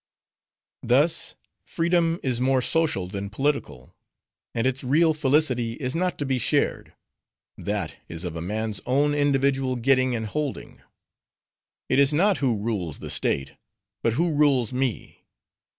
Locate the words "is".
2.23-2.41, 5.73-5.95, 8.07-8.23, 11.99-12.11